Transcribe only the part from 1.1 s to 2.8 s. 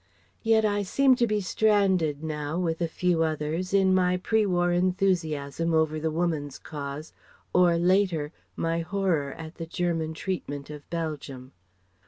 to be stranded now,